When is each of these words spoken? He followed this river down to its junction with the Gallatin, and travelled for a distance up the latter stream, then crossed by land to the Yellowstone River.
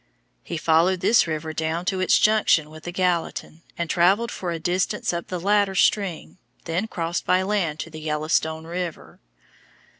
He 0.43 0.57
followed 0.57 1.01
this 1.01 1.27
river 1.27 1.53
down 1.53 1.85
to 1.85 1.99
its 1.99 2.17
junction 2.17 2.71
with 2.71 2.85
the 2.85 2.91
Gallatin, 2.91 3.61
and 3.77 3.87
travelled 3.87 4.31
for 4.31 4.49
a 4.49 4.57
distance 4.57 5.13
up 5.13 5.27
the 5.27 5.39
latter 5.39 5.75
stream, 5.75 6.39
then 6.65 6.87
crossed 6.87 7.23
by 7.23 7.43
land 7.43 7.79
to 7.81 7.91
the 7.91 8.01
Yellowstone 8.01 8.65
River. 8.65 9.19